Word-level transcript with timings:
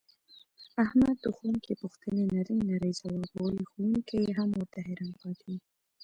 احمد 0.83 1.15
د 1.21 1.25
ښوونکي 1.35 1.73
پوښتنې 1.81 2.23
نرۍ 2.33 2.57
نرۍ 2.69 2.91
ځواوبولې 2.99 3.63
ښوونکی 3.71 4.17
یې 4.25 4.31
هم 4.39 4.49
ورته 4.53 4.79
حیران 4.87 5.11
پاتې 5.21 5.51
و. 5.57 5.61